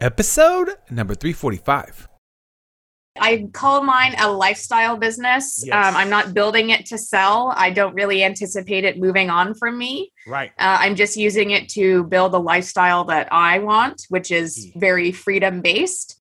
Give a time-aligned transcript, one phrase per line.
[0.00, 2.06] Episode number 345.
[3.18, 5.64] I call mine a lifestyle business.
[5.64, 5.72] Yes.
[5.74, 7.54] Um, I'm not building it to sell.
[7.56, 10.12] I don't really anticipate it moving on from me.
[10.26, 10.50] Right.
[10.58, 15.12] Uh, I'm just using it to build a lifestyle that I want, which is very
[15.12, 16.20] freedom based.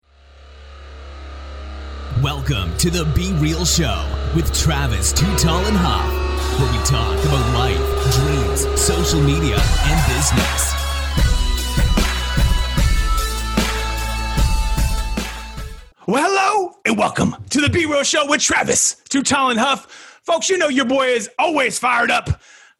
[2.24, 7.22] Welcome to the Be Real Show with Travis Too Tall and Huff, where we talk
[7.26, 10.85] about life, dreams, social media, and business.
[16.08, 19.88] Well, hello and welcome to the B Real Show with Travis, Too Tall and Huff.
[20.24, 22.30] Folks, you know your boy is always fired up,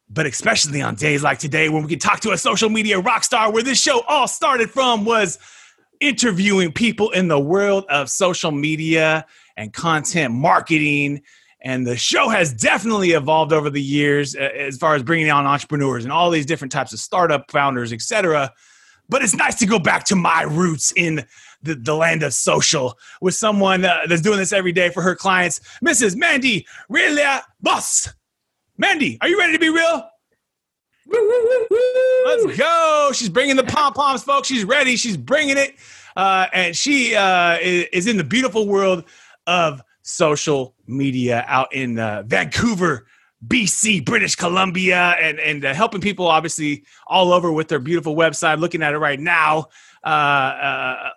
[0.08, 3.24] but especially on days like today when we can talk to a social media rock
[3.24, 5.40] star where this show all started from was
[5.98, 11.20] interviewing people in the world of social media and content marketing.
[11.60, 15.46] And the show has definitely evolved over the years uh, as far as bringing on
[15.46, 18.52] entrepreneurs and all these different types of startup founders, etc.
[19.08, 21.24] But it's nice to go back to my roots in
[21.62, 25.14] the, the land of social with someone uh, that's doing this every day for her
[25.14, 26.16] clients, Mrs.
[26.16, 28.08] Mandy Relia Boss.
[28.78, 30.08] Mandy, are you ready to be real?
[32.26, 33.10] Let's go.
[33.14, 34.48] She's bringing the pom poms, folks.
[34.48, 34.96] She's ready.
[34.96, 35.76] She's bringing it.
[36.16, 39.04] Uh, and she uh, is, is in the beautiful world
[39.46, 43.06] of social media out in uh, Vancouver,
[43.46, 48.58] BC, British Columbia, and, and uh, helping people obviously all over with their beautiful website.
[48.58, 49.66] Looking at it right now,
[50.04, 51.10] uh, uh,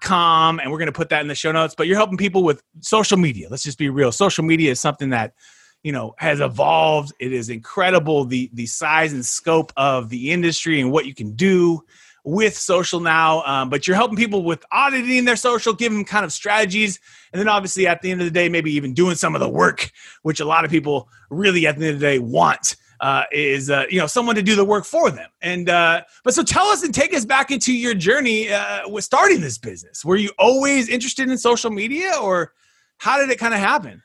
[0.00, 1.74] com, and we're going to put that in the show notes.
[1.76, 3.48] But you're helping people with social media.
[3.50, 4.12] Let's just be real.
[4.12, 5.34] Social media is something that
[5.82, 7.12] you know has evolved.
[7.18, 11.34] It is incredible the the size and scope of the industry and what you can
[11.34, 11.84] do
[12.24, 13.42] with social now.
[13.42, 17.00] Um, but you're helping people with auditing their social, giving them kind of strategies,
[17.32, 19.48] and then obviously at the end of the day, maybe even doing some of the
[19.48, 19.90] work,
[20.22, 22.76] which a lot of people really at the end of the day want.
[23.00, 26.34] Uh, is uh, you know someone to do the work for them and uh, but
[26.34, 30.04] so tell us and take us back into your journey uh, with starting this business
[30.04, 32.52] were you always interested in social media or
[32.98, 34.00] how did it kind of happen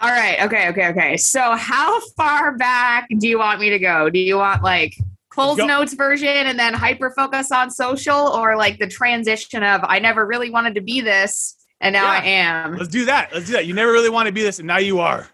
[0.00, 0.40] All right.
[0.42, 0.68] Okay.
[0.68, 0.88] Okay.
[0.88, 1.16] Okay.
[1.16, 4.10] So, how far back do you want me to go?
[4.10, 4.96] Do you want like
[5.34, 5.66] Coles Go.
[5.66, 10.26] Notes version and then hyper focus on social, or like the transition of I never
[10.26, 12.76] really wanted to be this and now I am?
[12.76, 14.78] let's do that let's do that you never really want to be this and now
[14.78, 15.28] you are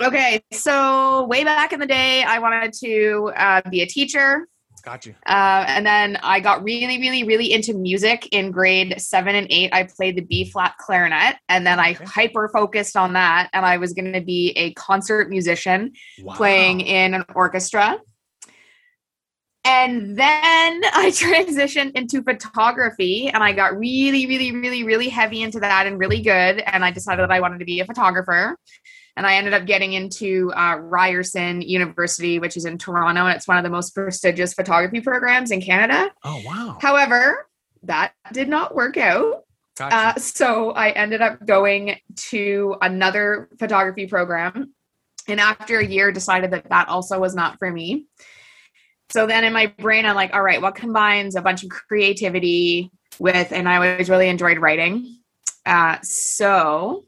[0.00, 0.42] Okay.
[0.52, 4.48] So, way back in the day, I wanted to uh, be a teacher.
[4.84, 9.36] got you Uh, and then I got really, really, really into music in grade seven
[9.36, 9.72] and eight.
[9.72, 12.04] I played the B flat clarinet, and then I Okay.
[12.04, 13.48] hyper focused on that.
[13.52, 15.92] And I was going to be a concert musician
[16.22, 16.34] wow.
[16.34, 18.00] playing in an orchestra.
[19.64, 25.60] And then I transitioned into photography and I got really, really, really, really heavy into
[25.60, 26.60] that and really good.
[26.60, 28.56] And I decided that I wanted to be a photographer.
[29.16, 33.46] And I ended up getting into uh, Ryerson University, which is in Toronto, and it's
[33.46, 36.10] one of the most prestigious photography programs in Canada.
[36.24, 37.46] oh wow However,
[37.82, 39.44] that did not work out.
[39.76, 41.96] got Uh, so I ended up going
[42.30, 44.72] to another photography program.
[45.28, 48.06] And after a year, decided that that also was not for me.
[49.10, 52.90] So then in my brain, I'm like, all right, what combines a bunch of creativity
[53.18, 55.18] with, and I always really enjoyed writing.
[55.66, 57.04] Uh, so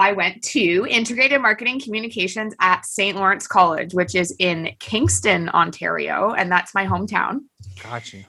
[0.00, 3.16] I went to integrated marketing communications at St.
[3.16, 6.32] Lawrence College, which is in Kingston, Ontario.
[6.32, 7.40] And that's my hometown.
[7.82, 8.24] got you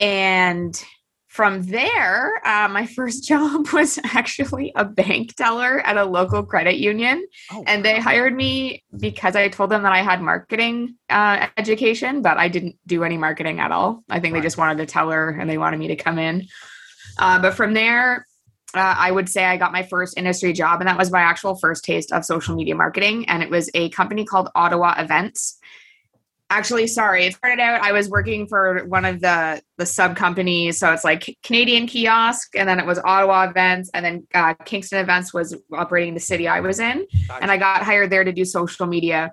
[0.00, 0.82] And
[1.30, 6.78] from there, uh, my first job was actually a bank teller at a local credit
[6.78, 7.24] union.
[7.52, 12.20] oh, And they hired me because I told them that I had marketing uh, education,
[12.20, 14.02] but I didn't do any marketing at all.
[14.10, 14.40] I think Right.
[14.40, 16.46] they just wanted a teller and they wanted me to come in.
[17.16, 18.26] Uh, but from there,
[18.74, 21.54] uh, I would say I got my first industry job, and that was my actual
[21.56, 23.28] first taste of social media marketing.
[23.28, 25.58] And it was a company called Ottawa Events.
[26.52, 27.80] Actually, sorry, it started out.
[27.80, 32.56] I was working for one of the the sub companies, so it's like Canadian Kiosk,
[32.56, 36.48] and then it was Ottawa Events, and then uh, Kingston Events was operating the city
[36.48, 37.06] I was in,
[37.40, 39.32] and I got hired there to do social media.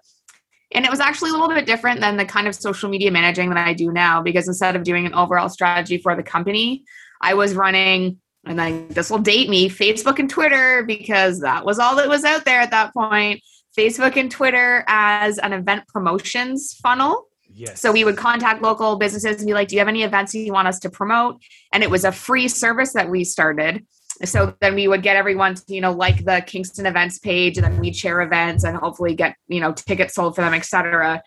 [0.73, 3.49] And it was actually a little bit different than the kind of social media managing
[3.49, 6.83] that I do now, because instead of doing an overall strategy for the company,
[7.19, 11.79] I was running and then this will date me facebook and twitter because that was
[11.79, 13.41] all that was out there at that point
[13.77, 19.37] facebook and twitter as an event promotions funnel yes so we would contact local businesses
[19.37, 21.41] and be like do you have any events you want us to promote
[21.71, 23.85] and it was a free service that we started
[24.25, 27.65] so then we would get everyone to you know like the kingston events page and
[27.65, 31.21] then we'd share events and hopefully get you know tickets sold for them etc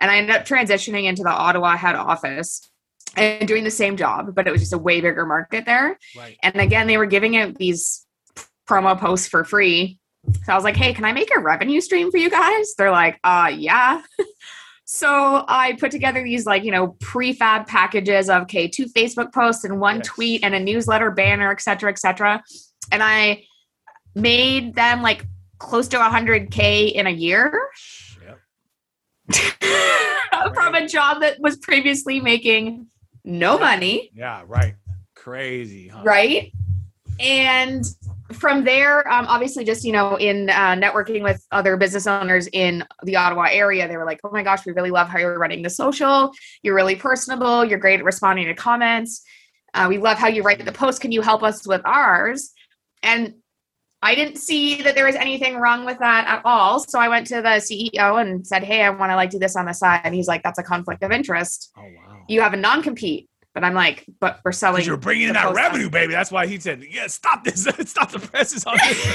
[0.00, 2.60] and i ended up transitioning into the ottawa head office
[3.16, 5.98] and doing the same job, but it was just a way bigger market there.
[6.16, 6.36] Right.
[6.42, 8.06] And again, they were giving out these
[8.68, 9.98] promo posts for free.
[10.44, 12.74] So I was like, hey, can I make a revenue stream for you guys?
[12.76, 14.02] They're like, uh, yeah.
[14.88, 19.64] So I put together these like, you know, prefab packages of okay, two Facebook posts
[19.64, 20.06] and one Yes.
[20.06, 22.40] tweet and a newsletter banner, et cetera, et cetera.
[22.92, 23.42] And I
[24.14, 25.26] made them like
[25.58, 27.68] close to 100K in a year
[28.24, 28.38] Yep.
[30.54, 32.86] from a job that was previously making
[33.24, 34.12] no money.
[34.14, 34.76] Yeah, right.
[35.16, 36.02] Crazy, huh?
[36.04, 36.52] right
[37.18, 37.84] and
[38.32, 42.84] from there um, obviously just you know in uh, networking with other business owners in
[43.04, 45.62] the ottawa area they were like oh my gosh we really love how you're running
[45.62, 46.32] the social.
[46.62, 47.64] You're really personable.
[47.64, 49.22] You're great at responding to comments.
[49.74, 51.00] Uh, we love how you write the post.
[51.00, 52.52] Can you help us with ours?
[53.02, 53.34] And
[54.02, 56.80] i didn't see that there was anything wrong with that at all.
[56.80, 59.56] So i went to the ceo and said hey i want to like do this
[59.56, 60.02] on the side.
[60.04, 61.72] And he's like that's a conflict of interest.
[61.76, 62.22] Oh wow.
[62.28, 65.90] you have a non-compete but i'm like but we're selling you're bringing in that revenue,
[65.90, 66.12] baby.
[66.12, 67.64] That's why he said, "Yeah, stop this.
[67.90, 69.06] stop the presses on this."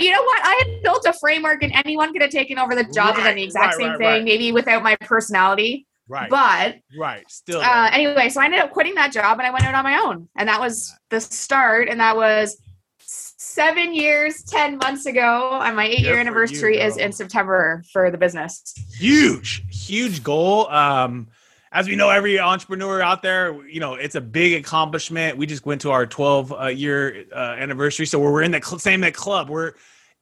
[0.00, 0.40] you know what?
[0.42, 3.36] I had built a framework and anyone could have taken over the job and done
[3.36, 4.24] the exact right, same right, thing, right.
[4.24, 5.86] maybe without my personality.
[6.08, 7.24] right, But right.
[7.30, 9.84] Still, uh, anyway, so I ended up quitting that job and I went out on
[9.84, 10.28] my own.
[10.36, 11.88] And that was the start.
[11.88, 12.60] And that was
[12.98, 15.60] seven years, 10 months ago.
[15.62, 18.74] And my eight Good year anniversary you, is in September for the business.
[18.98, 20.68] huge, huge goal.
[20.68, 21.28] Um,
[21.72, 25.36] as we know, every entrepreneur out there, you know, it's a big accomplishment.
[25.36, 28.78] We just went to our 12 uh, year uh, anniversary, so we're in the cl-
[28.78, 29.48] same that club.
[29.48, 29.74] We're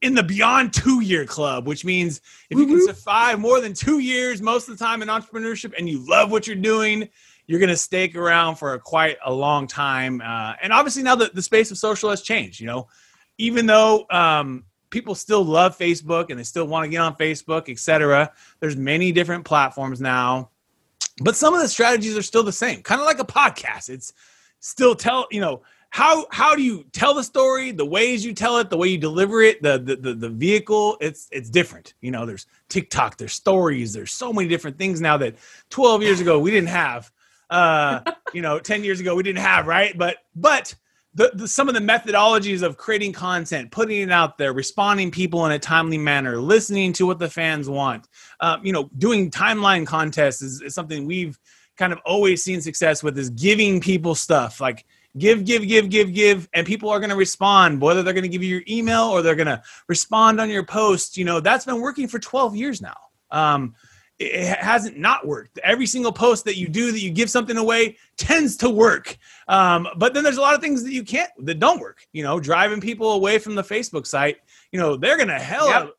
[0.03, 3.99] in the beyond two year club, which means if you can survive more than two
[3.99, 7.09] years most of the time in entrepreneurship and you love what you're doing,
[7.47, 10.21] you're going to stake around for a, quite a long time.
[10.21, 12.61] Uh, and obviously, now the, the space of social has changed.
[12.61, 12.89] You know,
[13.39, 17.71] even though um, people still love Facebook and they still want to get on Facebook,
[17.71, 18.33] etc.
[18.61, 20.51] There's many different platforms now,
[21.20, 22.82] but some of the strategies are still the same.
[22.82, 23.88] Kind of like a podcast.
[23.88, 24.12] It's
[24.61, 28.59] still tell you know how how do you tell the story, the ways you tell
[28.59, 30.97] it, the way you deliver it, the the the, the vehicle.
[31.00, 31.94] It's it's different.
[32.00, 35.37] You know, there's TikTok, there's stories, there's so many different things now that
[35.70, 37.11] 12 years ago we didn't have.
[37.50, 38.00] Uh,
[38.35, 39.97] you know, 10 years ago we didn't have, right?
[39.97, 40.75] But but
[41.19, 45.44] the, the some of the methodologies of creating content, putting it out there, responding people
[45.47, 48.06] in a timely manner, listening to what the fans want,
[48.38, 51.37] um, you know, doing timeline contests is, is something we've
[51.76, 53.19] kind of always seen success with.
[53.19, 54.87] Is giving people stuff like
[55.19, 57.81] give, give, give, give, give, and people are going to respond.
[57.81, 60.65] Whether they're going to give you your email or they're going to respond on your
[60.65, 62.97] post, you know, that's been working for 12 years now.
[63.32, 63.75] Um,
[64.19, 65.59] it hasn't not worked.
[65.62, 69.17] Every single post that you do that you give something away tends to work.
[69.47, 72.06] Um, but then there's a lot of things that you can't that don't work.
[72.12, 74.38] You know, driving people away from the Facebook site.
[74.73, 75.91] You know, they're gonna hell, Yep.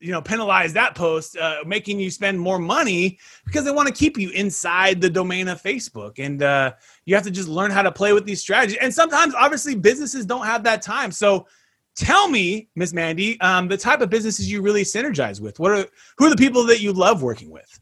[0.00, 3.94] you know, penalize that post, uh, making you spend more money because they want to
[3.94, 6.18] keep you inside the domain of Facebook.
[6.18, 6.72] And uh,
[7.06, 8.78] you have to just learn how to play with these strategies.
[8.82, 11.10] And sometimes, obviously, businesses don't have that time.
[11.10, 11.46] So.
[11.94, 15.60] Tell me, Miss Mandy, um, the type of businesses you really synergize with.
[15.60, 15.86] What are
[16.16, 17.80] who are the people that you love working with?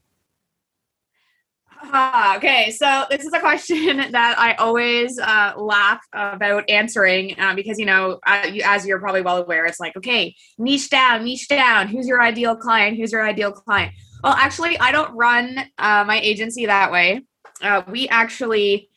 [1.83, 7.55] Ah, okay, so this is a question that I always uh, laugh about answering uh,
[7.55, 11.49] because you know, uh, as you're probably well aware, it's like okay, niche down, niche
[11.49, 11.89] down.
[11.89, 12.97] Who's your ideal client?
[12.97, 13.93] Who's your ideal client?
[14.23, 17.23] Well, actually, I don't run uh, my agency that way.
[17.63, 18.90] Uh, we actually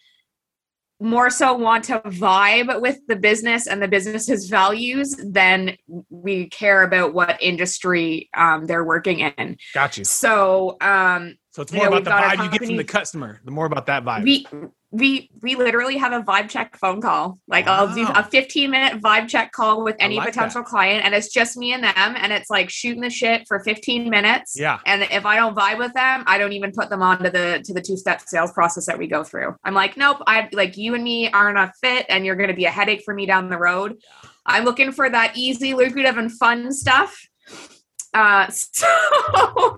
[1.04, 5.76] more so want to vibe with the business and the business's values than
[6.10, 9.58] we care about what industry um, they're working in.
[9.74, 10.06] Got you.
[10.06, 13.42] So um, So it's You more know, about the vibe you get from the customer.
[13.44, 14.24] The more about that vibe.
[14.24, 14.48] we
[14.94, 17.40] we we literally have a vibe check phone call.
[17.48, 21.16] Like i'll do a 15 minute vibe check call with any like potential client and
[21.16, 24.54] it's just me and them and it's like shooting the shit for 15 minutes.
[24.56, 24.78] Yeah.
[24.86, 27.74] and if i don't vibe with them i don't even put them onto the to
[27.74, 29.56] the two step sales process that we go through.
[29.64, 32.56] I'm like nope i like you and me aren't a fit and you're going to
[32.56, 33.98] be a headache for me down the road.
[34.46, 37.20] I'm looking for that easy lucrative and fun stuff.
[38.14, 38.86] Uh so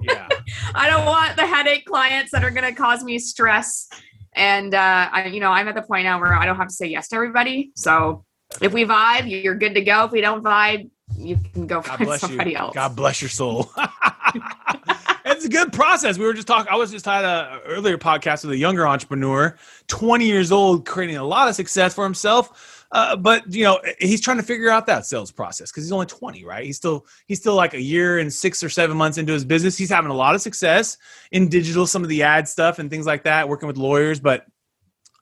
[0.02, 0.28] Yeah.
[0.74, 3.88] I don't want the headache clients that are going to cause me stress.
[4.36, 6.74] And uh, I, you know, I'm at the point now where I don't have to
[6.74, 7.72] say yes to everybody.
[7.76, 8.26] So
[8.62, 10.06] if we vibe, you're good to go.
[10.06, 12.58] If we don't vibe, you can go God find somebody you.
[12.58, 12.74] else.
[12.74, 13.72] God bless your soul.
[15.26, 16.18] it's a good process.
[16.18, 16.72] We were just talking.
[16.72, 21.18] I was just had a earlier podcast with a younger entrepreneur, 20 years old, creating
[21.18, 22.75] a lot of success for himself.
[22.92, 26.06] Uh, but you know, he's trying to figure out that sales process because he's only
[26.06, 26.66] 20, right?
[26.66, 29.78] He's still he's still like a year and six or seven months into his business.
[29.78, 30.98] He's having a lot of success
[31.32, 34.46] in digital, some of the ad stuff and things like that, working with lawyers, but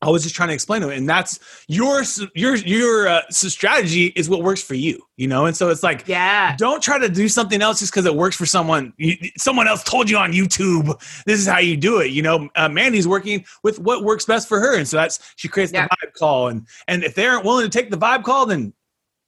[0.04, 2.04] I was just trying to explain to him, and that's your
[2.36, 5.46] your your uh, strategy is what works for you, you know.
[5.46, 6.56] And so it's like, yeah.
[6.58, 8.94] don't try to do something else just because it works for someone.
[8.98, 10.88] You, someone else told you on YouTube
[11.26, 12.12] this is how you do it.
[12.12, 15.48] You know, uh, Mandy's working with what works best for her, and so that's she
[15.48, 15.88] creates Yeah.
[15.88, 18.74] the vibe call, and and if they aren't willing to take the vibe call, then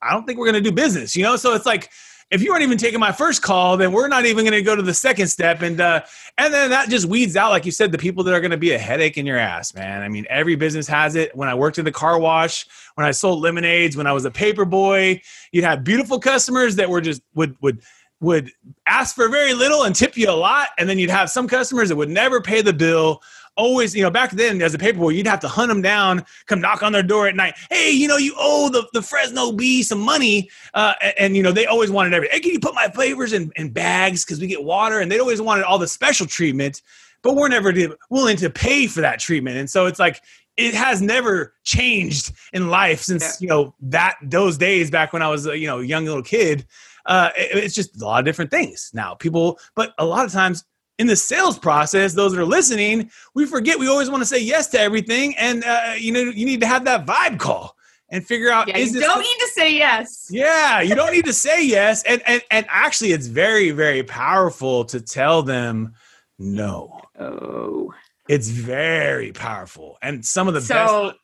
[0.01, 1.15] I don't think we're going to do business.
[1.15, 1.89] You know, so it's like
[2.31, 4.75] if you aren't even taking my first call, then we're not even going to go
[4.75, 5.61] to the second step.
[5.61, 6.01] And uh,
[6.37, 8.57] and then that just weeds out, like you said, the people that are going to
[8.57, 10.01] be a headache in your ass, man.
[10.01, 11.35] I mean, every business has it.
[11.35, 12.65] When I worked in the car wash,
[12.95, 16.89] when I sold lemonades, when I was a paper boy, you'd have beautiful customers that
[16.89, 17.81] were just would would
[18.21, 18.51] would
[18.87, 21.89] ask for very little and tip you a lot, and then you'd have some customers
[21.89, 23.21] that would never pay the bill
[23.57, 26.61] always, you know, back then as a paperboy, you'd have to hunt them down, come
[26.61, 27.55] knock on their door at night.
[27.69, 30.49] Hey, you know, you owe the, the Fresno Bee some money.
[30.73, 32.35] Uh, and, and, you know, they always wanted everything.
[32.35, 34.99] Hey, can you put my flavors in, in bags because we get water?
[34.99, 36.81] And they always wanted all the special treatment,
[37.21, 37.73] but we're never
[38.09, 39.57] willing to pay for that treatment.
[39.57, 40.21] And so it's like,
[40.57, 43.43] it has never changed in life since, yeah.
[43.43, 46.65] you know, that those days back when I was a, you know, young little kid.
[47.05, 49.13] Uh, it, it's just a lot of different things now.
[49.13, 50.63] People, but a lot of times
[50.97, 54.39] in the sales process, those that are listening, we forget we always want to say
[54.39, 57.75] yes to everything, and uh, you know you need to have that vibe call
[58.09, 58.67] and figure out.
[58.67, 60.27] Yeah, you don't need to say yes.
[60.31, 64.85] Yeah, you don't need to say yes, and and and actually, it's very very powerful
[64.85, 65.93] to tell them
[66.39, 67.01] no.
[67.19, 67.93] Oh,
[68.29, 71.17] it's very powerful, and some of the so, best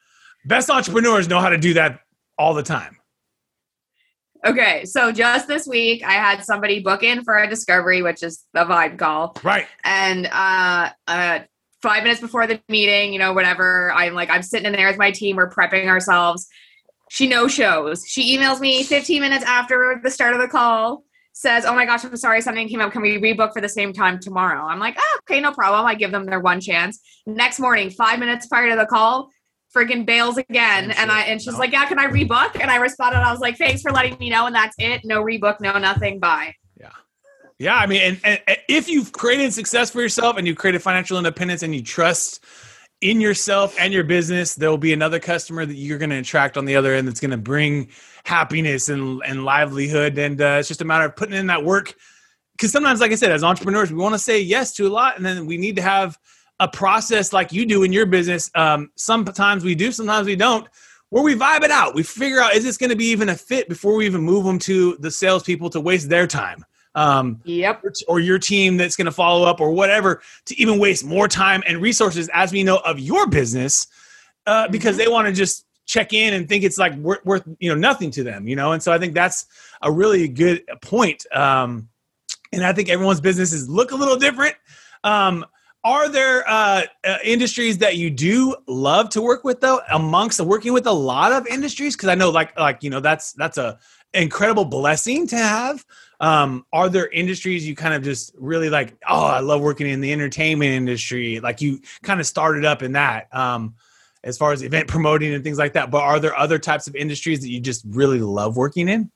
[0.46, 2.02] best entrepreneurs know how to do that
[2.38, 2.98] all the time.
[4.44, 8.44] Okay, so just this week, I had somebody book in for a discovery, which is
[8.54, 9.38] the vibe call.
[9.44, 9.68] Right.
[9.84, 11.40] And uh, uh,
[11.84, 14.98] five minutes before the meeting, you know, whatever, I'm like, I'm sitting in there with
[14.98, 16.48] my team, we're prepping ourselves.
[17.12, 18.04] She no shows.
[18.08, 22.04] She emails me 15 minutes after the start of the call, says, Oh my gosh,
[22.04, 22.94] I'm sorry, something came up.
[22.94, 24.66] Can we rebook for the same time tomorrow?
[24.66, 25.86] I'm like, oh, okay, no problem.
[25.86, 27.00] I give them their one chance.
[27.28, 29.30] Next morning, five minutes prior to the call,
[29.76, 30.92] friggin' bails again.
[30.92, 31.60] And I and she's no.
[31.60, 32.60] like, Yeah, can I rebook?
[32.60, 34.46] And I responded, I was like, Thanks for letting me know.
[34.46, 35.02] And that's it.
[35.04, 36.20] No rebook, no nothing.
[36.20, 36.56] Bye.
[36.80, 36.90] Yeah.
[37.60, 37.76] Yeah.
[37.76, 41.64] I mean, and, and if you've created success for yourself and you've created financial independence
[41.64, 42.44] and you trust
[43.02, 46.56] in yourself and your business, there will be another customer that you're going to attract
[46.56, 47.90] on the other end that's going to bring
[48.24, 50.18] happiness and, and livelihood.
[50.18, 51.96] And uh, it's just a matter of putting in that work.
[52.52, 55.18] Because sometimes, like I said, as entrepreneurs, we want to say yes to a lot,
[55.18, 56.16] and then we need to have
[56.62, 58.50] a process like you do in your business.
[58.56, 60.68] Um, sometimes we do, sometimes we don't.
[61.10, 63.36] Where we vibe it out, we figure out is this going to be even a
[63.36, 66.64] fit before we even move them to the salespeople to waste their time.
[66.96, 67.84] Um, yep.
[68.08, 71.64] Or your team that's going to follow up or whatever to even waste more time
[71.68, 73.88] and resources as we know of your business
[74.46, 75.06] uh, because mm-hmm.
[75.06, 78.12] they want to just check in and think it's like worth, worth, you know nothing
[78.12, 79.48] to them you know and so i think that's
[79.82, 81.90] a really good point um,
[82.54, 84.56] and i think everyone's businesses look a little different
[85.04, 85.44] um,
[85.84, 90.74] are there uh, uh, industries that you do love to work with though amongst working
[90.74, 91.96] with a lot of industries?
[91.96, 93.80] Because i know like like you know that's that's a
[94.14, 95.86] incredible blessing to have.
[96.20, 100.02] Um, are there industries you kind of just really like oh i love working in
[100.02, 103.74] the entertainment industry like you kind of started up in that um,
[104.24, 106.96] as far as event promoting and things like that but are there other types of
[106.96, 109.10] industries that you just really love working in?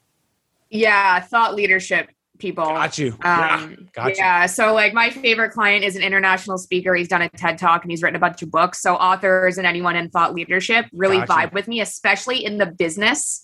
[0.71, 2.65] Yeah thought leadership people.
[2.65, 3.11] Got you.
[3.11, 4.41] Um, yeah, got yeah.
[4.43, 4.47] You.
[4.47, 6.95] So like my favorite client is an international speaker.
[6.95, 8.81] He's done a TED talk and he's written a bunch of books.
[8.81, 11.55] So authors and anyone in thought leadership really got vibe you.
[11.55, 13.43] with me, especially in the business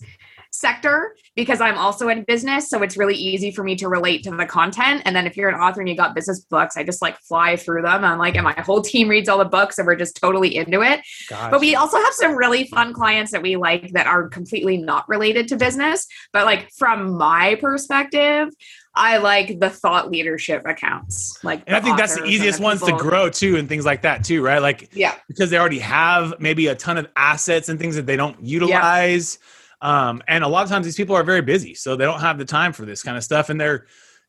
[0.52, 2.68] sector because I'm also in business.
[2.68, 5.02] So it's really easy for me to relate to the content.
[5.06, 7.56] And then if you're an author and you got business books, I just like fly
[7.56, 8.04] through them.
[8.04, 10.82] I'm like, and my whole team reads all the books and we're just totally into
[10.82, 11.00] it.
[11.30, 15.08] But we also have some really fun clients that we like that are completely not
[15.08, 16.06] related to business.
[16.32, 18.50] But like from my perspective,
[18.94, 21.42] I like the thought leadership accounts.
[21.42, 24.02] Like, and I think that's the easiest the ones to grow too, and things like
[24.02, 24.60] that too, right?
[24.60, 28.16] Like, yeah, because they already have maybe a ton of assets and things that they
[28.16, 29.38] don't utilize.
[29.82, 30.08] Yeah.
[30.08, 32.38] Um, and a lot of times these people are very busy, so they don't have
[32.38, 33.86] the time for this kind of stuff, and they're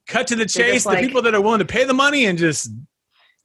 [0.07, 0.85] cut to the chase.
[0.85, 2.71] Like, the people that are willing to pay the money and just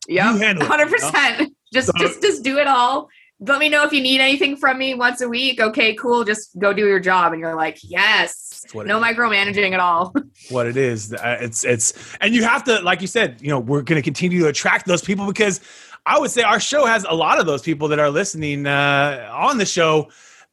[0.06, 1.52] yeah, hundred percent.
[1.70, 3.10] Just so, just just do it all
[3.40, 5.60] let me know if you need anything from me once a week.
[5.60, 6.24] Okay, cool.
[6.24, 7.32] Just go do your job.
[7.32, 10.14] And you're like, yes, no micromanaging at all.
[10.50, 11.12] what it is.
[11.12, 14.04] Uh, it's, it's, and you have to, like you said, you know, we're going to
[14.04, 15.60] continue to attract those people because
[16.06, 19.30] I would say our show has a lot of those people that are listening uh,
[19.32, 20.08] on the show.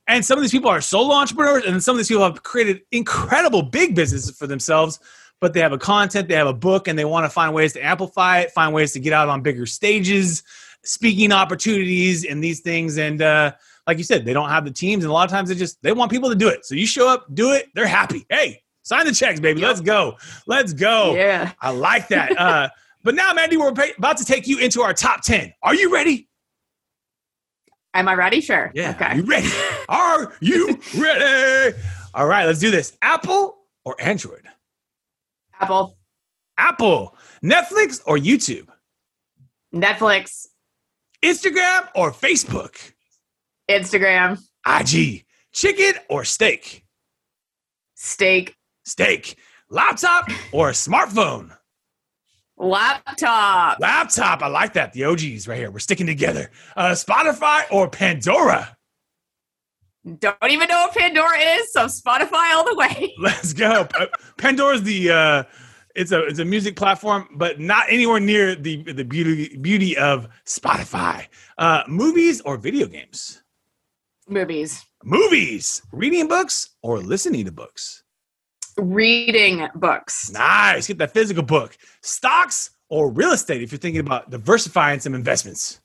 [0.08, 2.82] And some of these people are solo entrepreneurs, and some of these people have created
[2.92, 5.00] incredible big businesses for themselves.
[5.42, 7.74] But they have a content, they have a book, and they want to find ways
[7.74, 10.44] to amplify it, find ways to get out on bigger stages
[10.86, 12.98] speaking opportunities and these things.
[12.98, 13.54] And uh,
[13.88, 15.82] like you said, they don't have the teams, and a lot of times they just
[15.82, 16.66] they want people to do it.
[16.66, 18.26] So you show up, do it, they're happy.
[18.30, 19.62] Hey, sign the checks, baby.
[19.62, 19.68] Yep.
[19.68, 20.18] Let's go.
[20.48, 21.16] Let's go.
[21.16, 22.38] Yeah, I like that.
[22.40, 22.70] uh,
[23.04, 25.54] but now, Mandy, we're about to take you into our top ten.
[25.62, 26.28] Are you ready?
[27.94, 28.42] Am I ready?
[28.42, 28.72] Sure.
[28.74, 28.92] Yeah.
[28.92, 29.18] Okay.
[29.18, 29.48] You ready?
[29.90, 31.78] Are you ready?
[32.14, 32.98] All right, let's do this.
[33.02, 34.44] Apple or Android?
[35.60, 35.98] Apple.
[36.58, 37.16] Apple.
[37.44, 38.68] Netflix or YouTube?
[39.74, 40.48] Netflix.
[41.24, 42.94] Instagram or Facebook?
[43.70, 44.40] Instagram.
[44.66, 45.26] IG.
[45.54, 46.86] Chicken or steak?
[47.96, 48.56] Steak.
[48.86, 49.38] Steak.
[49.70, 51.56] laptop or smartphone?
[52.58, 53.80] Laptop.
[53.80, 54.42] Laptop.
[54.42, 54.94] I like that.
[54.94, 55.72] The OGs right here.
[55.72, 56.52] We're sticking together.
[56.76, 58.78] Uh, Spotify or Pandora?
[60.20, 63.14] Don't even know what Pandora is, so Spotify all the way.
[63.20, 63.88] Let's go.
[64.38, 65.44] Pandora's the uh,
[65.96, 70.28] it's a it's a music platform, but not anywhere near the the beauty beauty of
[70.46, 71.28] Spotify.
[71.58, 73.42] Uh, movies or video games?
[74.28, 74.84] Movies.
[75.04, 75.82] Movies.
[75.92, 78.04] Reading books or listening to books?
[78.78, 80.32] Reading books.
[80.32, 80.88] Nice.
[80.88, 81.78] Get that physical book.
[82.02, 85.80] Stocks or real estate if you're thinking about diversifying some investments.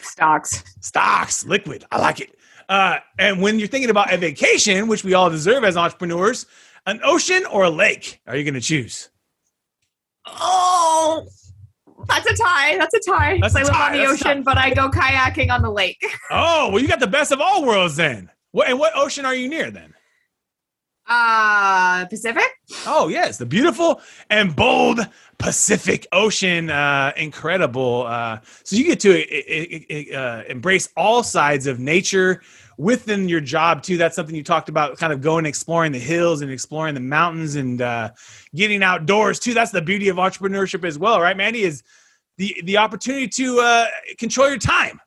[0.00, 0.64] Stocks.
[0.80, 1.84] Stocks, liquid.
[1.90, 2.36] I like it.
[2.68, 6.46] Uh, and when you're thinking about a vacation, which we all deserve as entrepreneurs,
[6.86, 9.10] an ocean or a lake are you going to choose?
[10.26, 11.26] Oh,
[12.08, 12.76] that's a tie.
[12.76, 13.38] That's a tie.
[13.40, 15.70] That's a I live tie, on the that's ocean, but I go kayaking on the
[15.70, 16.04] lake.
[16.30, 18.30] Oh, well, you got the best of all worlds then.
[18.52, 19.94] What, and what ocean are you near then?
[21.12, 22.48] Uh, Pacific.
[22.86, 24.00] Oh, yes, the beautiful
[24.30, 25.00] and bold
[25.36, 26.70] Pacific Ocean.
[26.70, 28.06] Uh, incredible.
[28.06, 32.40] Uh, so you get to uh, embrace all sides of nature
[32.78, 33.98] within your job too.
[33.98, 37.56] That's something you talked about, kind of going exploring the hills and exploring the mountains
[37.56, 38.12] and uh,
[38.54, 39.52] getting outdoors too.
[39.52, 41.62] That's the beauty of entrepreneurship as well, right, Mandy?
[41.62, 41.82] Is
[42.38, 44.98] the the opportunity to uh, control your time.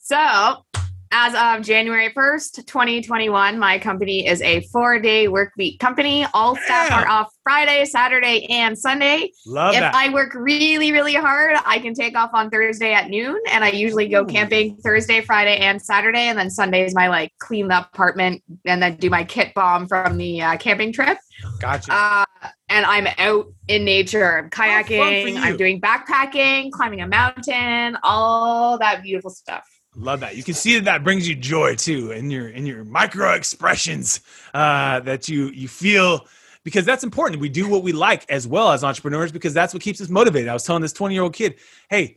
[0.00, 0.66] So,
[1.16, 6.26] as of January 1st, 2021, my company is a four day work week company.
[6.34, 7.04] All staff Damn.
[7.04, 9.30] are off Friday, Saturday, and Sunday.
[9.46, 9.94] Love if that.
[9.94, 13.40] I work really, really hard, I can take off on Thursday at noon.
[13.52, 14.26] And I usually go Ooh.
[14.26, 16.26] camping Thursday, Friday, and Saturday.
[16.26, 19.86] And then Sunday is my like clean the apartment and then do my kit bomb
[19.86, 21.18] from the uh, camping trip.
[21.60, 21.94] gotcha.
[21.94, 22.24] Uh,
[22.68, 24.38] and I'm out in nature.
[24.38, 25.36] I'm kayaking.
[25.36, 29.64] I'm doing backpacking, climbing a mountain, all that beautiful stuff.
[29.96, 30.36] Love that.
[30.36, 34.20] You can see that that brings you joy too in your in your micro expressions
[34.52, 36.26] uh, that you you feel
[36.64, 37.40] because that's important.
[37.40, 40.48] We do what we like as well as entrepreneurs because that's what keeps us motivated.
[40.48, 41.56] I was telling this 20 year old kid,
[41.90, 42.16] hey,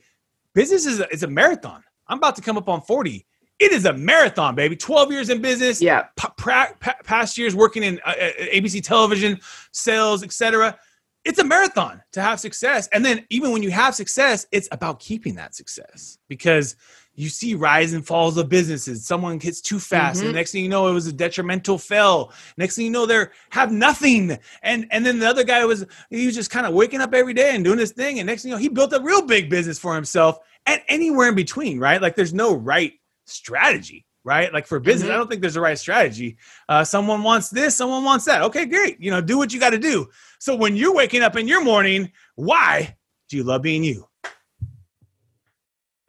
[0.56, 1.84] business is a, is a marathon.
[2.08, 3.26] I'm about to come up on 40.
[3.60, 4.76] It is a marathon, baby.
[4.76, 5.82] 12 years in business.
[5.82, 6.06] Yeah.
[6.16, 9.40] pa- pra- pa- past years working in uh, uh, ABC television,
[9.72, 10.78] sales, etc.
[11.26, 12.88] It's a marathon to have success.
[12.94, 16.76] And then even when you have success, it's about keeping that success because
[17.20, 19.06] you see rise and falls of businesses.
[19.06, 20.36] Someone gets too fast, and Mhm.
[20.36, 22.32] next thing you know, it was a detrimental fell.
[22.58, 24.38] Next thing you know, they have nothing.
[24.62, 27.34] And and then the other guy was he was just kind of waking up every
[27.34, 28.20] day and doing his thing.
[28.20, 30.38] And next thing you know, he built a real big business for himself.
[30.68, 32.00] And anywhere in between, right?
[32.02, 32.94] Like there's no right
[33.26, 34.54] strategy, right?
[34.54, 35.14] Like for business, Mhm.
[35.14, 36.38] I don't think there's a right strategy.
[36.70, 38.44] Uh, someone wants this, someone wants that.
[38.44, 39.02] Okay, great.
[39.02, 40.08] You know, do what you got to do.
[40.40, 42.96] So when you're waking up in your morning, why
[43.28, 44.08] do you love being you?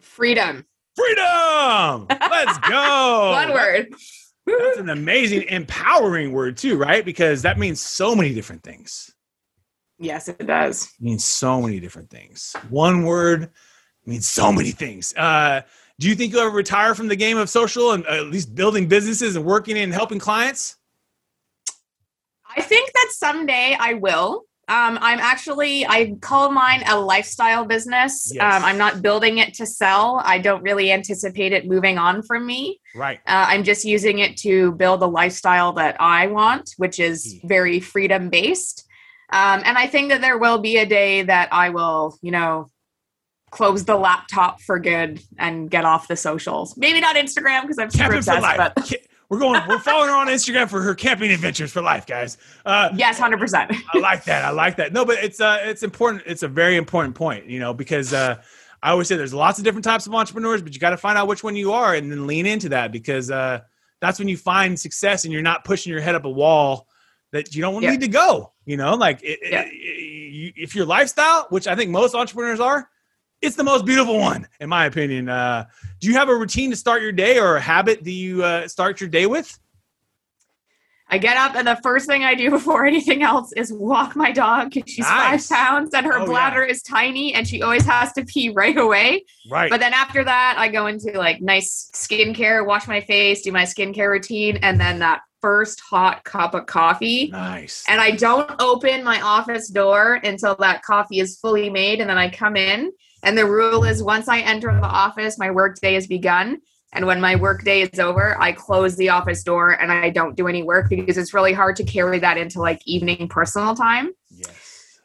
[0.00, 0.66] Freedom.
[0.98, 2.06] Freedom.
[2.08, 3.30] Let's go.
[3.30, 3.94] One word.
[4.46, 7.04] That's an amazing, empowering word too, right?
[7.04, 9.14] Because that means so many different things.
[9.98, 10.84] Yes, it does.
[10.84, 12.54] It means so many different things.
[12.70, 13.50] One word
[14.06, 15.14] means so many things.
[15.16, 15.62] Uh,
[16.00, 18.86] do you think you'll ever retire from the game of social and at least building
[18.86, 20.76] businesses and working and helping clients?
[22.56, 24.44] I think that someday I will.
[24.68, 28.30] Um, I'm actually, I call mine a lifestyle business.
[28.34, 28.42] Yes.
[28.42, 30.20] Um, I'm not building it to sell.
[30.22, 32.78] I don't really anticipate it moving on from me.
[32.94, 33.18] Right.
[33.26, 37.80] Uh, I'm just using it to build a lifestyle that I want, which is very
[37.80, 38.86] freedom based.
[39.32, 42.68] Um, and I think that there will be a day that I will, you know,
[43.50, 46.76] close the laptop for good and get off the socials.
[46.76, 48.92] Maybe not Instagram because I'm for obsessed, but
[49.30, 49.60] We're going.
[49.68, 52.38] We're following her on Instagram for her camping adventures for life, guys.
[52.64, 53.70] Uh, yes, hundred percent.
[53.92, 54.44] I like that.
[54.44, 54.92] I like that.
[54.94, 56.22] No, but it's uh it's important.
[56.26, 58.40] It's a very important point, you know, because uh
[58.82, 61.18] I always say there's lots of different types of entrepreneurs, but you got to find
[61.18, 63.60] out which one you are and then lean into that because uh
[64.00, 66.86] that's when you find success and you're not pushing your head up a wall
[67.32, 67.90] that you don't Yeah.
[67.90, 68.52] need to go.
[68.64, 69.62] You know, like it, Yeah.
[69.66, 72.88] it- you- if your lifestyle, which I think most entrepreneurs are,
[73.40, 75.28] it's the most beautiful one, in my opinion.
[75.28, 75.66] Uh,
[76.00, 78.66] do you have a routine to start your day or a habit that you uh,
[78.68, 79.58] start your day with?
[81.10, 84.30] I get up and the first thing I do before anything else is walk my
[84.30, 85.48] dog she's Nice.
[85.48, 86.26] five pounds and her Oh, yeah.
[86.26, 89.24] bladder is tiny and she always has to pee right away.
[89.50, 89.70] Right.
[89.70, 93.62] But then after that, I go into like nice skincare, wash my face, do my
[93.62, 97.28] skincare routine, and then that first hot cup of coffee.
[97.28, 97.84] nice.
[97.88, 102.00] And I don't open my office door until that coffee is fully made.
[102.00, 102.92] And then I come in.
[103.22, 106.58] And the rule is once I enter the office, my work day has begun.
[106.92, 110.36] And when my work day is over, I close the office door and I don't
[110.36, 114.10] do any work because it's really hard to carry that into like evening personal time.
[114.30, 114.54] yes.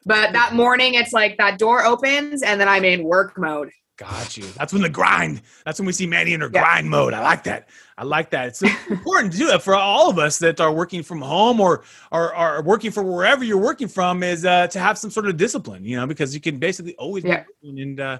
[0.05, 3.71] But that morning, it's like that door opens and then I'm in work mode.
[3.97, 4.43] Got you.
[4.57, 5.41] That's when the grind.
[5.65, 6.61] That's when we see Manny in her Yeah.
[6.61, 7.13] grind mode.
[7.13, 7.69] I like that.
[8.03, 8.47] I like that.
[8.47, 11.85] It's important to do that for all of us that are working from home or
[12.11, 14.23] are, are working from wherever you're working from.
[14.23, 17.23] Is uh, to have some sort of discipline, you know, because you can basically always
[17.23, 17.45] Yeah.
[17.63, 18.19] and uh,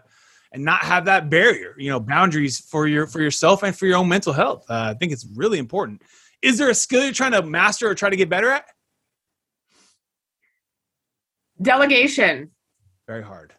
[0.54, 3.98] and not have that barrier, you know, boundaries for your for yourself and for your
[3.98, 4.63] own mental health.
[4.69, 6.02] Uh, I think it's really important.
[6.41, 8.65] Is there a skill you're trying to master or try to get better at?
[11.62, 12.52] Delegation.
[13.06, 13.54] Very hard.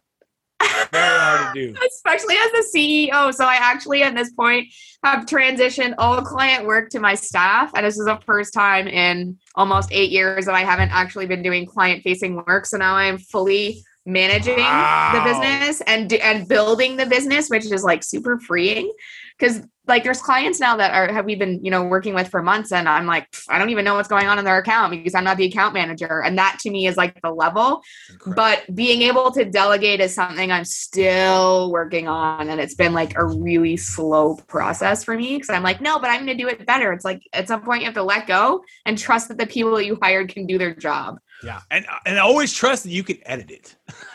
[0.94, 1.76] Very hard to do.
[1.86, 3.34] especially as the CEO.
[3.34, 4.72] So I actually at this point
[5.04, 7.70] have transitioned all client work to my staff.
[7.74, 11.42] And this is the first time in almost eight years that I haven't actually been
[11.42, 12.66] doing client facing work.
[12.66, 15.12] So now I'm fully managing Wow.
[15.14, 18.92] the business and and building the business, which is like super freeing.
[19.38, 22.42] Because like there's clients now that are have we been you know working with for
[22.42, 25.14] months, and I'm like I don't even know what's going on in their account because
[25.14, 28.34] I'm not the account manager, and that to me is like the level Incredible.
[28.36, 32.48] but being able to delegate is something I'm still working on.
[32.48, 36.10] And it's been like a really slow process for me because I'm like, no, but
[36.10, 36.92] I'm going to do it better.
[36.92, 39.74] It's like at some point you have to let go and trust that the people
[39.76, 41.18] that you hired can do their job.
[41.44, 43.76] Yeah, and and always trust that you can edit it.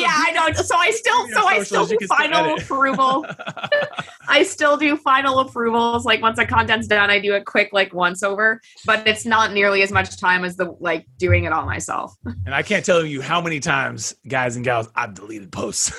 [0.00, 0.52] Yeah, I know.
[0.62, 3.26] So I still, so I still do can still final approval.
[4.28, 6.04] I still do final approvals.
[6.04, 9.52] Like once the content's done, I do a quick like once over, but it's not
[9.52, 12.14] nearly as much time as the like doing it all myself.
[12.46, 15.92] And I can't tell you how many times, guys and gals, I've deleted posts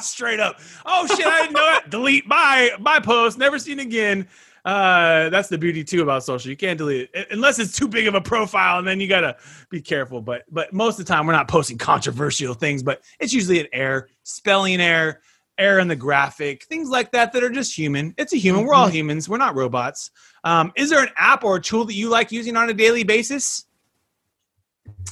[0.00, 0.58] straight up.
[0.86, 1.90] Oh shit, I didn't know it.
[1.90, 4.28] Delete my my post, never seen again.
[4.64, 6.50] Uh, that's the beauty too about social.
[6.50, 9.36] You can't delete it unless it's too big of a profile, and then you gotta
[9.70, 10.20] be careful.
[10.20, 13.66] But but most of the time, we're not posting controversial things, but it's usually an
[13.72, 15.20] error, spelling error,
[15.58, 18.14] error in the graphic, things like that that are just human.
[18.18, 18.64] It's a human.
[18.64, 19.28] We're all humans.
[19.28, 20.10] We're not robots.
[20.44, 23.02] Um, is there an app or a tool that you like using on a daily
[23.02, 23.66] basis?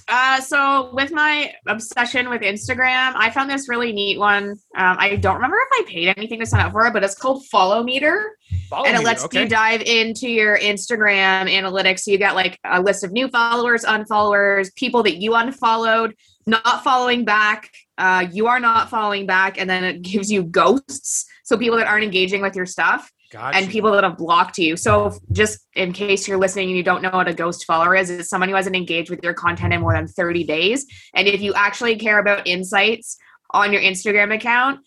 [0.09, 4.50] Uh, so with my obsession with Instagram, I found this really neat one.
[4.50, 7.14] Um, I don't remember if I paid anything to sign up for it, but it's
[7.14, 8.37] called Follow Meter,
[8.68, 9.42] Follow and it me, lets okay.
[9.42, 12.00] you dive into your Instagram analytics.
[12.00, 16.83] So you get like a list of new followers, unfollowers, people that you unfollowed, not
[16.83, 17.70] following back.
[17.96, 21.26] Uh, you are not following back, and then it gives you ghosts.
[21.44, 23.58] So people that aren't engaging with your stuff Gotcha.
[23.58, 24.76] and people that have blocked you.
[24.76, 28.10] So, just in case you're listening and you don't know what a ghost follower is,
[28.10, 30.84] it's someone who hasn't engaged with your content in more than 30 days.
[31.14, 33.16] And if you actually care about insights
[33.52, 34.80] on your Instagram account,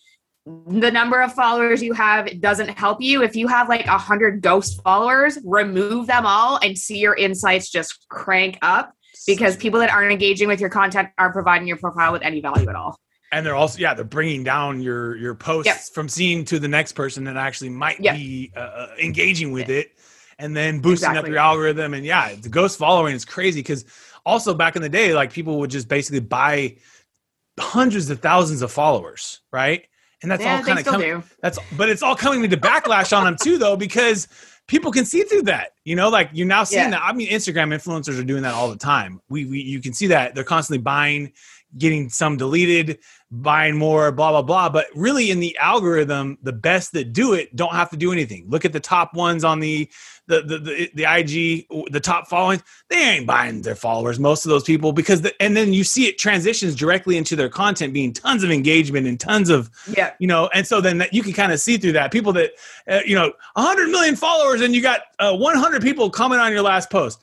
[0.45, 3.23] the number of followers you have doesn't help you.
[3.23, 8.05] If you have like 100 ghost followers, remove them all and see your insights just
[8.09, 8.93] crank up
[9.25, 12.69] because people that aren't engaging with your content aren't providing your profile with any value
[12.69, 12.99] at all.
[13.33, 15.93] And they're also yeah they're bringing down your your posts Yep.
[15.93, 18.15] from seeing to the next person that actually might Yep.
[18.15, 19.91] be uh, uh, engaging with it
[20.39, 23.85] and then boosting up your algorithm and yeah the ghost following is crazy because
[24.25, 26.75] also back in the day like people would just basically buy
[27.59, 29.87] hundreds of thousands of followers right
[30.21, 31.23] and that's yeah, all kind of coming do.
[31.41, 34.27] that's but it's all coming into backlash on them too though because
[34.67, 36.89] people can see through that you know like you're now seeing Yeah.
[36.91, 37.01] that.
[37.03, 39.19] I mean instagram influencers are doing that all the time.
[39.29, 41.33] We, we you can see that they're constantly buying
[41.77, 42.99] getting some deleted
[43.31, 44.69] buying more blah blah blah.
[44.69, 48.45] But really in the algorithm the best that do it don't have to do anything.
[48.47, 49.89] Look at the top ones on the
[50.41, 54.49] the the the, the ig the top followings they ain't buying their followers most of
[54.49, 58.13] those people because the, and then you see it transitions directly into their content being
[58.13, 60.11] tons of engagement and tons of Yeah.
[60.19, 62.51] you know and so then that you can kind of see through that people that
[62.89, 66.61] uh, you know 100 million followers and you got uh, 100 people comment on your
[66.61, 67.21] last post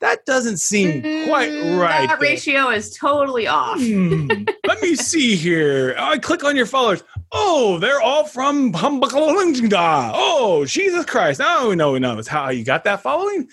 [0.00, 2.30] that doesn't seem quite Mm, right That there.
[2.30, 3.78] ratio is totally off.
[3.80, 4.28] Hmm,
[4.66, 10.10] let me see here i click on your followers oh they're all from Humbucklinga.
[10.14, 13.48] oh jesus christ now we know we know it's how you got that following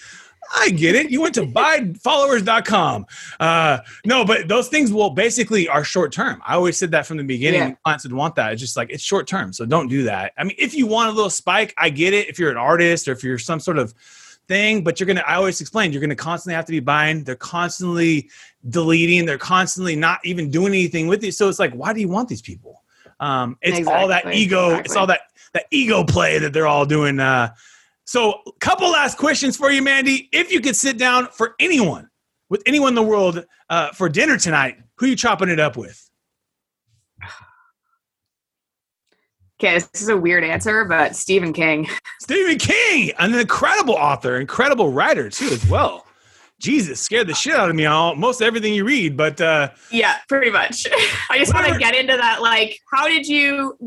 [0.56, 1.10] I get it.
[1.10, 3.06] You went to buyfollowers.com.
[3.40, 6.42] Uh, no, but those things will basically are short term.
[6.46, 7.62] I always said that from the beginning.
[7.62, 7.76] Yeah.
[7.86, 8.52] Clients would want that.
[8.52, 9.54] It's just like it's short term.
[9.54, 10.34] So don't do that.
[10.38, 12.28] I mean, if you want a little spike, I get it.
[12.28, 13.94] If you're an artist or if you're some sort of
[14.48, 17.24] thing, but you're gonna I always explain you're gonna constantly have to be buying.
[17.24, 18.30] They're constantly
[18.70, 21.32] deleting, they're constantly not even doing anything with you.
[21.32, 22.82] So it's like, why do you want these people?
[23.20, 25.22] Um, it's all that Exactly, ego, it's all that
[25.54, 27.20] that ego play that they're all doing.
[27.20, 27.54] Uh
[28.06, 30.30] so, couple last questions for you, Mandy.
[30.32, 32.10] If you could sit down for anyone,
[32.50, 36.03] with anyone in the world, uh, for dinner tonight, who you chopping it up with?
[39.64, 41.88] Okay, this is a weird answer, but Stephen King.
[42.20, 46.06] Stephen King, an incredible author, incredible writer too, as well.
[46.60, 50.18] Jesus, scared the shit out of me on most everything you read, but uh, Yeah,
[50.28, 50.86] pretty much.
[51.30, 52.42] I just want to get into that.
[52.42, 53.78] Like, how did you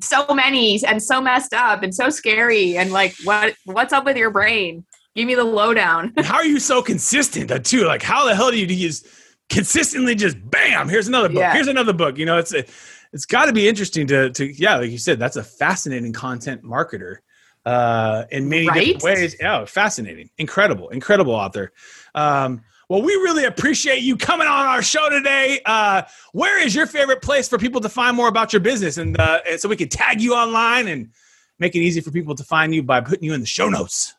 [0.00, 4.16] so many and so messed up and so scary and like what what's up with
[4.16, 4.86] your brain?
[5.14, 6.14] Give me the lowdown.
[6.22, 7.84] how are you so consistent uh, too?
[7.84, 9.06] Like, how the hell do you, do you just
[9.50, 10.88] consistently just bam?
[10.88, 11.38] Here's another book.
[11.38, 11.52] Yeah.
[11.52, 12.16] Here's another book.
[12.16, 12.64] You know, it's a,
[13.12, 16.62] it's got to be interesting to to yeah, like you said, that's a fascinating content
[16.62, 17.16] marketer
[17.66, 18.84] uh, in many Right?
[18.84, 19.36] different ways.
[19.40, 21.72] Yeah, fascinating, incredible, incredible author.
[22.14, 25.60] Um, well, we really appreciate you coming on our show today.
[25.66, 29.18] Uh, where is your favorite place for people to find more about your business, and,
[29.20, 31.10] uh, and so we can tag you online and
[31.58, 34.14] make it easy for people to find you by putting you in the show notes.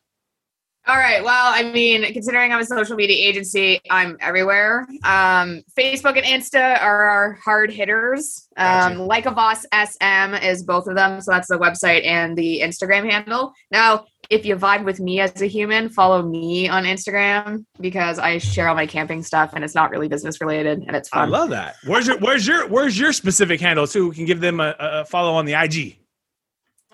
[0.90, 1.24] All right.
[1.24, 4.88] Well, I mean, considering I'm a social media agency, I'm everywhere.
[5.04, 8.48] Um, Facebook and Insta are our hard hitters.
[8.58, 9.04] Um, Gotcha.
[9.04, 11.22] like a Voss SM is both of them.
[11.22, 13.54] So that's the website and the Instagram handle.
[13.70, 18.40] Now, if you vibe with me as a human, follow me on Instagram because I
[18.40, 21.22] share all my camping stuff and it's not really business related and it's fun.
[21.22, 21.76] I love that.
[21.86, 25.06] Where's your where's your where's your specific handle so we can give them a, a
[25.06, 26.00] follow on the IG?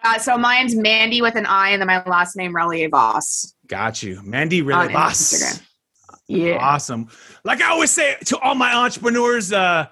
[0.04, 3.55] Uh, so mine's Mandy with an I and then my last name, Relier Voss.
[3.68, 4.62] Got you, Mandy.
[4.62, 5.62] Really, boss.
[6.28, 6.58] Yeah.
[6.60, 7.08] Awesome.
[7.44, 9.88] Like I always say to all my entrepreneurs, uh,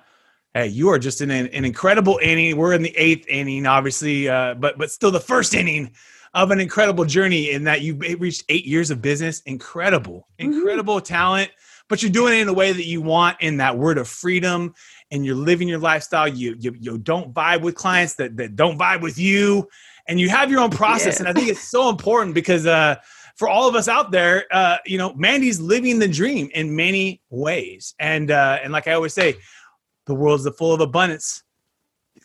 [0.54, 2.58] hey, you are just in an, an incredible inning.
[2.58, 5.92] We're in the eighth inning, obviously, uh, but but still the first inning
[6.34, 9.42] of an incredible journey in that you've reached eight years of business.
[9.42, 11.52] Incredible, incredible talent.
[11.90, 14.74] But you're doing it in a way that you want in that word of freedom,
[15.12, 16.28] and you're living your lifestyle.
[16.28, 19.68] You you, you don't vibe with clients that, that don't vibe with you,
[20.08, 21.16] and you have your own process.
[21.16, 21.28] Yeah.
[21.28, 22.96] And I think it's so important because uh,
[23.36, 27.22] for all of us out there, uh, you know, Mandy's living the dream in many
[27.30, 27.96] ways.
[28.00, 29.36] And uh, and like I always say,
[30.06, 31.44] the world's a full of abundance.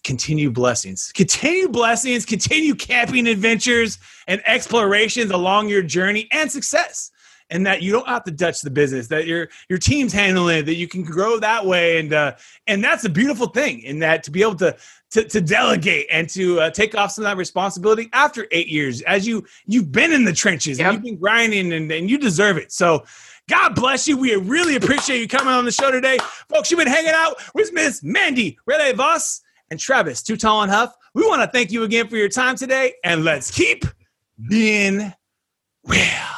[0.05, 7.11] Continue blessings, continue blessings, continue camping adventures and explorations along your journey and success.
[7.51, 10.67] And that you don't have to touch the business, that your your team's handling it,
[10.67, 12.35] that you can grow that way, and uh,
[12.67, 13.81] and that's a beautiful thing.
[13.85, 14.77] In that to be able to
[15.13, 19.01] to, to delegate and to uh, take off some of that responsibility after eight years,
[19.03, 20.87] as you you've been in the trenches Yep.
[20.87, 22.71] and you've been grinding, and, and you deserve it.
[22.73, 23.05] So.
[23.49, 24.19] God bless you.
[24.19, 26.19] We really appreciate you coming on the show today.
[26.51, 30.71] Folks, you've been hanging out with Miss Mandy Rele Voss and Travis Too Tall and
[30.71, 30.95] Huff.
[31.15, 33.87] We want to thank you again for your time today, and let's keep
[34.51, 35.15] being
[35.87, 36.38] real.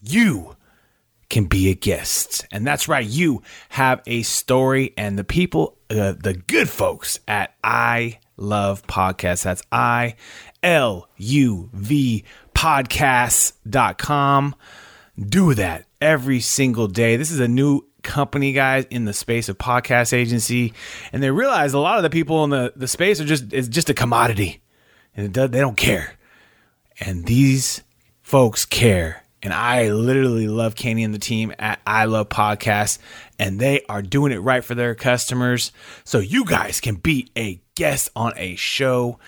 [0.00, 0.56] You
[1.28, 2.46] can be a guest.
[2.50, 7.54] And that's right, you have a story, and the people, uh, the good folks at
[7.62, 10.14] I Love Podcasts, that's I
[10.62, 14.54] L U V podcasts.com,
[15.18, 17.16] do that every single day.
[17.16, 20.72] This is a new company, guys, in the space of podcast agency,
[21.12, 23.68] and they realize a lot of the people in the, the space are just, it's
[23.68, 24.62] just a commodity,
[25.14, 26.14] and does, they don't care.
[27.00, 27.82] And these
[28.22, 29.24] folks care.
[29.42, 32.98] And I literally love Kenny and the team at I Love Podcasts,
[33.38, 35.70] and they are doing it right for their customers.
[36.04, 39.18] So you guys can be a guest on a show.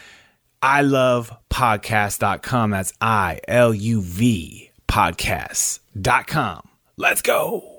[0.62, 2.70] I love podcast.com.
[2.70, 6.68] That's I L U V podcast.com.
[6.96, 7.69] Let's go.